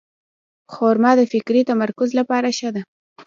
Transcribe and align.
خرما 0.73 1.11
د 1.17 1.21
فکري 1.31 1.61
تمرکز 1.69 2.09
لپاره 2.19 2.47
ښه 2.57 2.69
ده. 2.75 2.81